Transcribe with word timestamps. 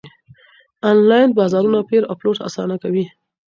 انلاين 0.89 1.29
بازارونه 1.37 1.79
پېر 1.89 2.03
او 2.09 2.13
پلور 2.19 2.37
اسانه 2.47 2.75
کوي. 2.83 3.05